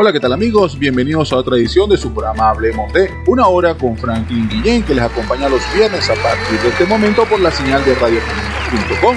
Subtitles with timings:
[0.00, 0.78] Hola, ¿qué tal amigos?
[0.78, 4.94] Bienvenidos a otra edición de su programa Hablemos de Una Hora con Franklin Guillén, que
[4.94, 9.16] les acompaña los viernes a partir de este momento por la señal de radiocomunidad.com.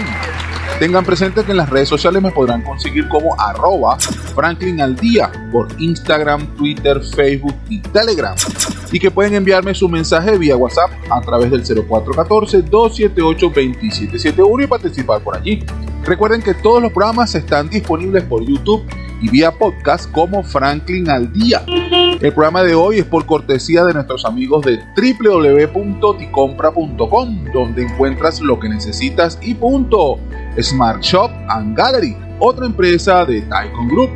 [0.80, 5.32] Tengan presente que en las redes sociales me podrán conseguir como arroba Franklin al día
[5.52, 8.36] por Instagram, Twitter, Facebook y Telegram.
[8.92, 15.38] Y que pueden enviarme su mensaje vía WhatsApp a través del 0414-278-2771 y participar por
[15.38, 15.64] allí.
[16.06, 18.84] Recuerden que todos los programas están disponibles por YouTube
[19.22, 21.64] y vía podcast como Franklin al Día.
[21.68, 28.60] El programa de hoy es por cortesía de nuestros amigos de www.ticompra.com, donde encuentras lo
[28.60, 30.20] que necesitas y punto.
[30.60, 34.10] Smart Shop and Gallery, otra empresa de Tycoon Group.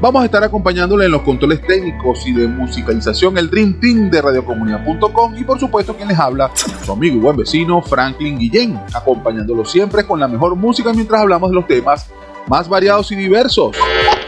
[0.00, 4.22] Vamos a estar acompañándole en los controles técnicos y de musicalización el Dream Team de
[4.22, 9.64] radiocomunidad.com y por supuesto quien les habla, su amigo y buen vecino Franklin Guillén, acompañándolo
[9.64, 12.08] siempre con la mejor música mientras hablamos de los temas
[12.46, 13.76] más variados y diversos.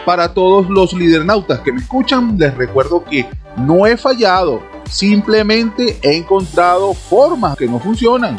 [0.05, 6.17] Para todos los lidernautas que me escuchan, les recuerdo que no he fallado, simplemente he
[6.17, 8.39] encontrado formas que no funcionan.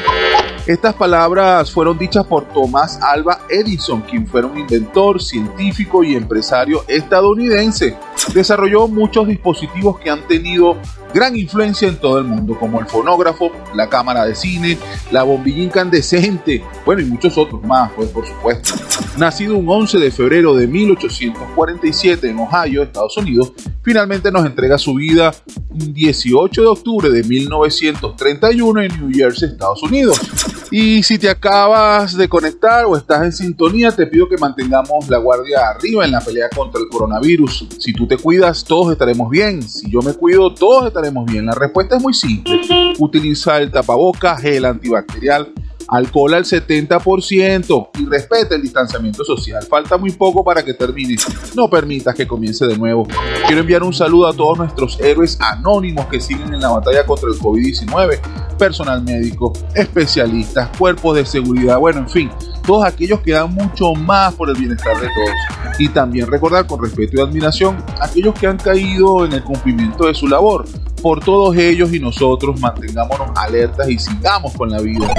[0.66, 6.84] Estas palabras fueron dichas por Thomas Alba Edison, quien fue un inventor, científico y empresario
[6.86, 7.96] estadounidense.
[8.34, 10.76] Desarrolló muchos dispositivos que han tenido
[11.12, 14.78] gran influencia en todo el mundo, como el fonógrafo, la cámara de cine,
[15.10, 18.74] la bombilla incandescente, bueno, y muchos otros más, pues por supuesto.
[19.16, 23.52] Nacido un 11 de febrero de 1847 en Ohio, Estados Unidos,
[23.82, 25.34] finalmente nos entrega su vida
[25.70, 30.20] un 18 de octubre de 1931 en New Jersey, Estados Unidos.
[30.74, 35.18] Y si te acabas de conectar o estás en sintonía, te pido que mantengamos la
[35.18, 37.66] guardia arriba en la pelea contra el coronavirus.
[37.78, 39.62] Si tú te cuidas, todos estaremos bien.
[39.62, 41.46] Si yo me cuido, todos estaremos bien.
[41.46, 42.60] La respuesta es muy simple.
[42.98, 45.52] Utiliza el tapaboca, gel antibacterial,
[45.88, 49.62] alcohol al 70% y respeta el distanciamiento social.
[49.68, 51.16] Falta muy poco para que termine.
[51.54, 53.06] No permitas que comience de nuevo.
[53.46, 57.28] Quiero enviar un saludo a todos nuestros héroes anónimos que siguen en la batalla contra
[57.28, 58.20] el COVID-19,
[58.56, 62.30] personal médico, especialistas, cuerpos de seguridad, bueno, en fin,
[62.66, 65.78] todos aquellos que dan mucho más por el bienestar de todos.
[65.78, 70.06] Y también recordar con respeto y admiración a aquellos que han caído en el cumplimiento
[70.06, 70.64] de su labor
[71.02, 75.12] por todos ellos y nosotros mantengámonos alertas y sigamos con la vida.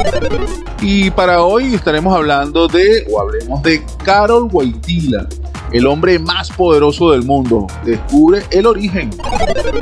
[0.82, 5.28] Y para hoy estaremos hablando de, o hablemos de Carol Wojtyla,
[5.72, 7.68] el hombre más poderoso del mundo.
[7.84, 9.12] Descubre el origen.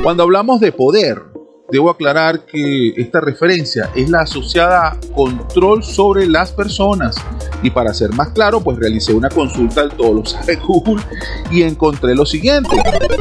[0.02, 1.31] Cuando hablamos de poder,
[1.72, 7.16] Debo aclarar que esta referencia es la asociada a control sobre las personas.
[7.62, 11.02] Y para ser más claro, pues realicé una consulta al todo lo sabe Google
[11.50, 12.76] y encontré lo siguiente.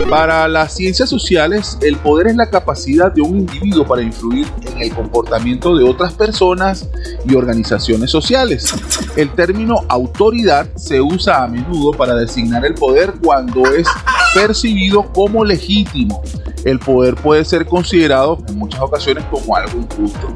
[0.09, 4.81] Para las ciencias sociales, el poder es la capacidad de un individuo para influir en
[4.81, 6.89] el comportamiento de otras personas
[7.25, 8.73] y organizaciones sociales.
[9.15, 13.87] El término autoridad se usa a menudo para designar el poder cuando es
[14.35, 16.21] percibido como legítimo
[16.65, 20.33] el poder puede ser considerado en muchas ocasiones como algo injusto.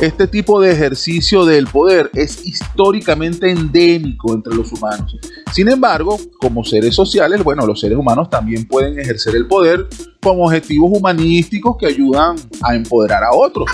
[0.00, 5.16] Este tipo de ejercicio del poder es históricamente endémico entre los humanos.
[5.52, 9.86] Sin embargo, como seres sociales, bueno, los seres humanos también pueden ejercer el poder
[10.20, 13.70] con objetivos humanísticos que ayudan a empoderar a otros.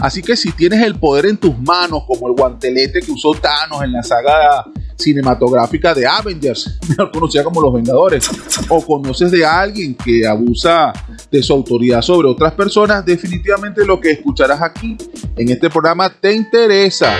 [0.00, 3.82] Así que si tienes el poder en tus manos, como el guantelete que usó Thanos
[3.82, 4.64] en la saga
[5.02, 8.30] cinematográfica de Avengers, mejor conocida como Los Vengadores,
[8.68, 10.92] o conoces de alguien que abusa
[11.30, 14.96] de su autoridad sobre otras personas, definitivamente lo que escucharás aquí
[15.36, 17.14] en este programa te interesa.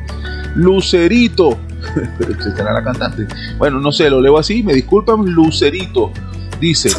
[0.54, 1.58] Lucerito
[2.18, 3.26] pero se estará la cantante.
[3.58, 6.12] Bueno, no sé, lo leo así, me disculpan, Lucerito.
[6.60, 6.90] Dice,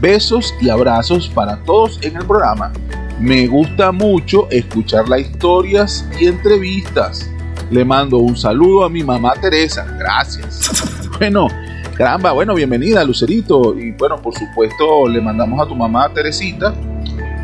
[0.00, 2.72] besos y abrazos para todos en el programa.
[3.20, 7.30] Me gusta mucho escuchar las historias y entrevistas.
[7.70, 9.84] Le mando un saludo a mi mamá Teresa.
[9.98, 10.92] Gracias.
[11.16, 11.48] Bueno,
[11.96, 13.74] caramba, bueno, bienvenida Lucerito.
[13.74, 16.74] Y bueno, por supuesto, le mandamos a tu mamá Teresita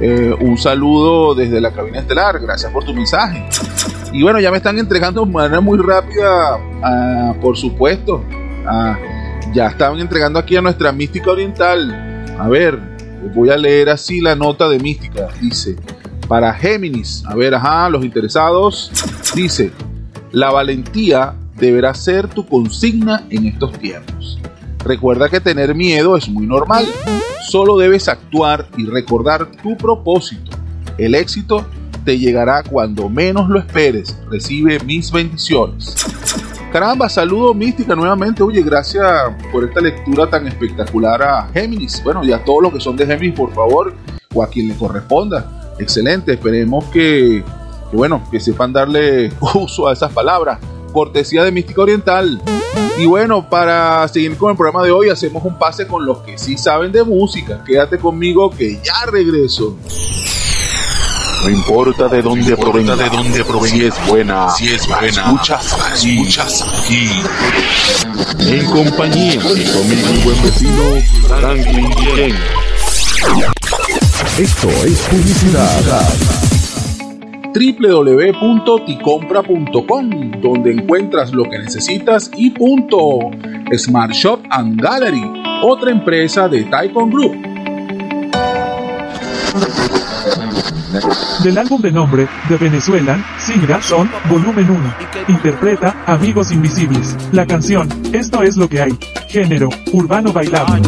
[0.05, 2.41] eh, un saludo desde la cabina estelar.
[2.41, 3.47] Gracias por tu mensaje.
[4.13, 8.23] Y bueno, ya me están entregando de manera muy rápida, ah, por supuesto.
[8.67, 8.99] Ah,
[9.55, 12.27] ya estaban entregando aquí a nuestra mística oriental.
[12.39, 12.79] A ver,
[13.35, 15.29] voy a leer así la nota de mística.
[15.41, 15.77] Dice,
[16.29, 18.93] para Géminis, a ver, ajá, los interesados,
[19.35, 19.73] dice,
[20.31, 24.39] la valentía deberá ser tu consigna en estos tiempos.
[24.85, 26.87] Recuerda que tener miedo es muy normal.
[27.49, 30.51] Solo debes actuar y recordar tu propósito.
[30.99, 31.67] El éxito
[32.05, 34.17] te llegará cuando menos lo esperes.
[34.31, 35.95] Recibe mis bendiciones.
[36.73, 38.43] Caramba, saludo mística nuevamente.
[38.43, 39.07] Oye, gracias
[39.53, 42.03] por esta lectura tan espectacular a Géminis.
[42.03, 43.95] Bueno, y a todos los que son de Géminis, por favor,
[44.33, 45.75] o a quien le corresponda.
[45.79, 47.45] Excelente, esperemos que,
[47.91, 50.59] que, bueno, que sepan darle uso a esas palabras.
[50.93, 52.41] Cortesía de Mística Oriental.
[52.99, 56.39] Y bueno, para seguir con el programa de hoy, hacemos un pase con los que
[56.39, 57.63] sí saben de música.
[57.65, 59.77] Quédate conmigo que ya regreso.
[61.43, 65.77] No importa de dónde provenga, de dónde provenga, si es buena, si es buena, escuchas,
[65.93, 67.09] escuchas aquí.
[68.49, 72.37] En compañía de conmigo mi buen vecino Franklin Ken.
[74.39, 76.07] Esto es publicidad
[77.53, 83.19] www.ticompra.com, donde encuentras lo que necesitas y punto.
[83.77, 85.25] Smart Shop and Gallery,
[85.63, 87.52] otra empresa de Taikon Group.
[91.43, 94.95] Del álbum de nombre, de Venezuela, Sigra Son, volumen 1.
[95.29, 97.17] Interpreta, Amigos Invisibles.
[97.33, 98.99] La canción, Esto es lo que hay.
[99.27, 100.83] Género, urbano bailable.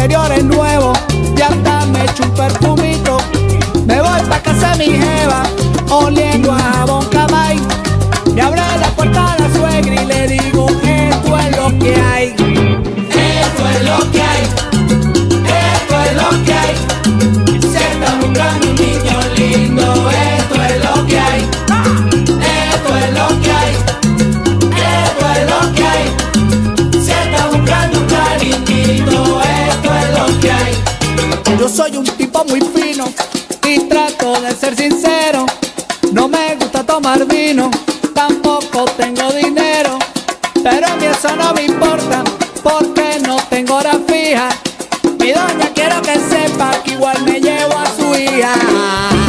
[0.00, 0.94] exterior es nuevo,
[1.36, 3.18] ya hasta me echo un perfumito.
[3.84, 5.42] Me voy pa' casa de mi jeva,
[5.90, 7.60] oliendo a jabón camay.
[8.34, 12.28] Le abre la puerta a la suegra y le digo, esto es lo que hay.
[12.28, 14.19] Esto es lo que hay.
[40.62, 42.22] pero a mí eso no me importa,
[42.62, 44.48] porque no tengo hora fija.
[45.18, 49.19] Mi doña quiero que sepa que igual me llevo a su hija.